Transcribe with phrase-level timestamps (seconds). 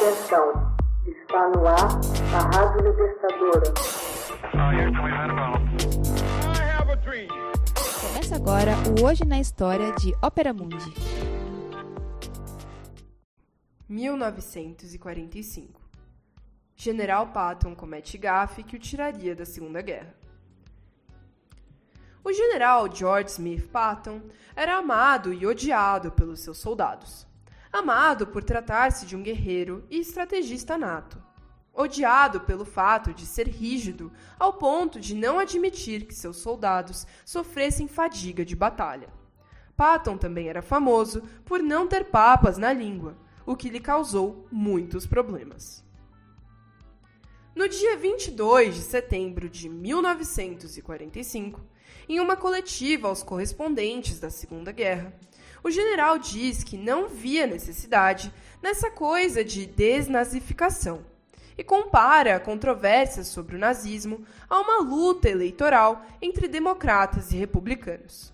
[0.00, 0.76] Atenção,
[1.08, 1.88] está no ar
[2.32, 3.74] a Rádio Libertadora.
[8.00, 10.94] Começa agora o Hoje na História de Ópera Mundi.
[13.88, 15.80] 1945
[16.76, 20.14] General Patton comete gafe que o tiraria da Segunda Guerra.
[22.22, 24.22] O general George Smith Patton
[24.54, 27.27] era amado e odiado pelos seus soldados.
[27.72, 31.22] Amado por tratar-se de um guerreiro e estrategista nato.
[31.72, 37.86] Odiado pelo fato de ser rígido ao ponto de não admitir que seus soldados sofressem
[37.86, 39.08] fadiga de batalha.
[39.76, 45.06] Patton também era famoso por não ter papas na língua, o que lhe causou muitos
[45.06, 45.84] problemas.
[47.54, 51.60] No dia 22 de setembro de 1945,
[52.08, 55.12] em uma coletiva aos correspondentes da Segunda Guerra,
[55.62, 61.04] o general diz que não via necessidade nessa coisa de desnazificação
[61.56, 68.32] e compara a controvérsia sobre o nazismo a uma luta eleitoral entre democratas e republicanos.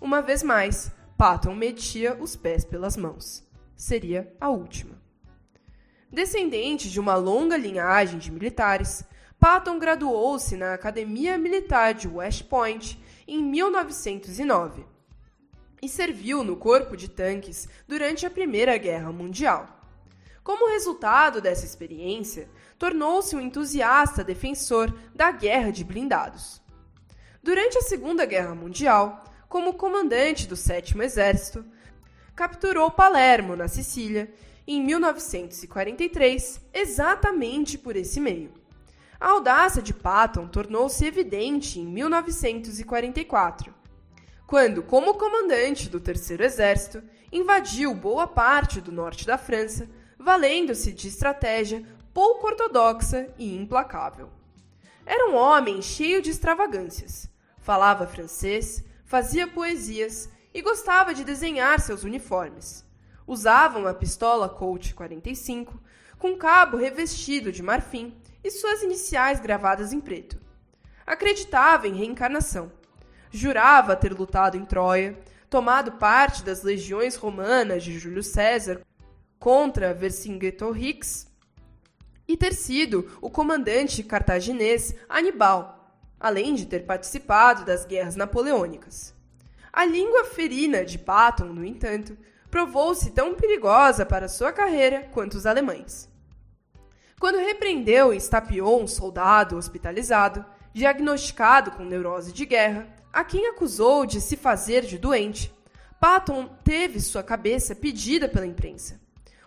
[0.00, 3.42] Uma vez mais, Patton metia os pés pelas mãos.
[3.74, 5.00] Seria a última.
[6.12, 9.04] Descendente de uma longa linhagem de militares,
[9.40, 14.84] Patton graduou-se na Academia Militar de West Point em 1909
[15.80, 19.80] e serviu no Corpo de Tanques durante a Primeira Guerra Mundial.
[20.44, 26.60] Como resultado dessa experiência, tornou-se um entusiasta defensor da guerra de blindados.
[27.42, 31.64] Durante a Segunda Guerra Mundial, como comandante do Sétimo Exército,
[32.36, 34.30] capturou Palermo, na Sicília,
[34.66, 38.59] em 1943, exatamente por esse meio.
[39.20, 43.74] A audácia de Patton tornou-se evidente em 1944,
[44.46, 49.86] quando, como comandante do Terceiro Exército, invadiu boa parte do norte da França,
[50.18, 54.30] valendo-se de estratégia pouco ortodoxa e implacável.
[55.04, 57.28] Era um homem cheio de extravagâncias.
[57.58, 62.86] Falava francês, fazia poesias e gostava de desenhar seus uniformes.
[63.26, 65.78] Usava uma pistola Colt 45
[66.18, 70.40] com cabo revestido de marfim e suas iniciais gravadas em preto.
[71.06, 72.72] Acreditava em reencarnação
[73.30, 75.18] jurava ter lutado em Troia,
[75.48, 78.82] tomado parte das legiões romanas de Júlio César
[79.38, 81.28] contra Vercingetorix
[82.26, 89.14] e ter sido o comandante cartaginês Anibal, além de ter participado das guerras napoleônicas.
[89.72, 92.16] A língua ferina de Patton, no entanto,
[92.50, 96.08] provou-se tão perigosa para sua carreira quanto os alemães.
[97.20, 100.42] Quando repreendeu e estapeou um soldado hospitalizado,
[100.72, 105.52] diagnosticado com neurose de guerra, a quem acusou de se fazer de doente,
[106.00, 108.98] Patton teve sua cabeça pedida pela imprensa.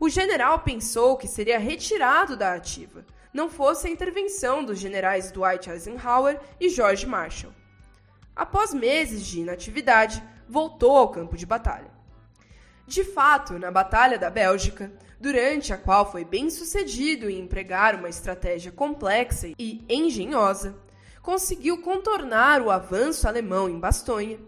[0.00, 5.68] O general pensou que seria retirado da ativa, não fosse a intervenção dos generais Dwight
[5.68, 7.52] Eisenhower e George Marshall.
[8.34, 11.90] Após meses de inatividade, voltou ao campo de batalha.
[12.86, 14.90] De fato, na Batalha da Bélgica,
[15.20, 20.76] durante a qual foi bem sucedido em empregar uma estratégia complexa e engenhosa,
[21.22, 24.38] conseguiu contornar o avanço alemão em Bastonha,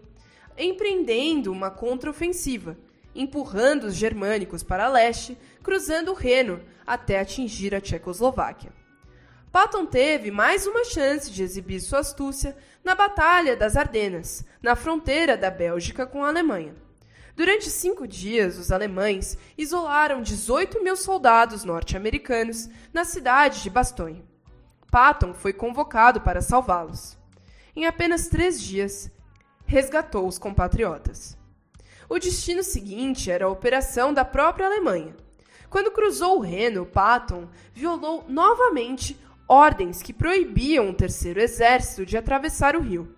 [0.57, 2.77] empreendendo uma contraofensiva,
[3.13, 8.71] empurrando os germânicos para leste, cruzando o Reno até atingir a Tchecoslováquia.
[9.51, 15.35] Patton teve mais uma chance de exibir sua astúcia na Batalha das Ardenas, na fronteira
[15.35, 16.73] da Bélgica com a Alemanha.
[17.35, 24.23] Durante cinco dias, os alemães isolaram 18 mil soldados norte-americanos na cidade de Bastogne.
[24.91, 27.17] Patton foi convocado para salvá-los.
[27.75, 29.09] Em apenas três dias,
[29.65, 31.37] resgatou os compatriotas.
[32.09, 35.15] O destino seguinte era a operação da própria Alemanha.
[35.69, 39.17] Quando cruzou o Reno, Patton violou novamente
[39.47, 43.15] ordens que proibiam o Terceiro Exército de atravessar o rio.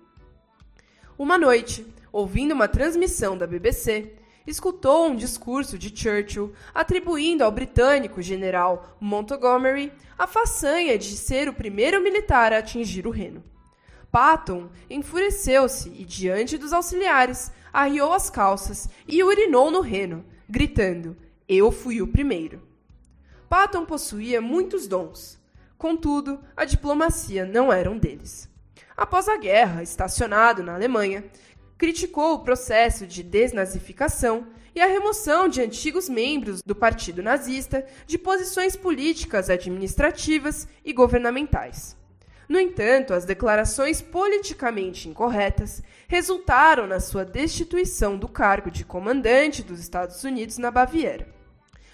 [1.18, 4.14] Uma noite, ouvindo uma transmissão da BBC,
[4.46, 11.54] escutou um discurso de Churchill atribuindo ao britânico general Montgomery a façanha de ser o
[11.54, 13.44] primeiro militar a atingir o Reno.
[14.12, 21.18] Patton enfureceu-se e, diante dos auxiliares, arriou as calças e urinou no Reno, gritando:
[21.48, 22.62] Eu fui o primeiro.
[23.50, 25.42] Patton possuía muitos dons.
[25.80, 28.48] Contudo, a diplomacia não era um deles.
[28.96, 31.26] Após a guerra, estacionado na Alemanha,
[31.84, 38.18] criticou o processo de desnazificação e a remoção de antigos membros do Partido Nazista de
[38.18, 41.98] posições políticas, administrativas e governamentais.
[42.48, 49.82] No entanto, as declarações politicamente incorretas resultaram na sua destituição do cargo de comandante dos
[49.82, 51.28] Estados Unidos na Baviera.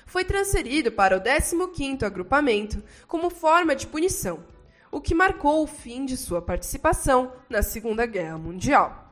[0.05, 4.45] foi transferido para o 15º Agrupamento como forma de punição,
[4.91, 9.08] o que marcou o fim de sua participação na Segunda Guerra Mundial.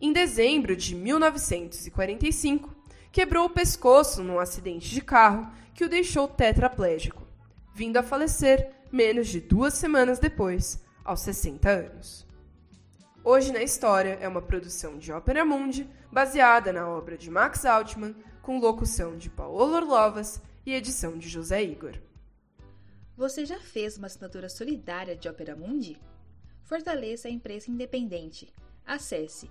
[0.00, 2.72] Em dezembro de 1945,
[3.10, 7.26] quebrou o pescoço num acidente de carro que o deixou tetraplégico,
[7.74, 12.24] vindo a falecer menos de duas semanas depois, aos 60 anos.
[13.24, 18.14] Hoje na História é uma produção de Ópera Mundi, baseada na obra de Max Altman,
[18.40, 21.94] com locução de Paolo Orlovas e edição de José Igor.
[23.16, 26.00] Você já fez uma assinatura solidária de Ópera Mundi?
[26.62, 28.54] Fortaleça a imprensa independente.
[28.86, 29.50] Acesse